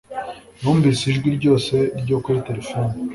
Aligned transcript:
numvise 0.61 1.03
ijwi 1.11 1.29
ryose 1.37 1.75
ryo 2.01 2.17
kuri 2.23 2.37
terefone 2.47 2.91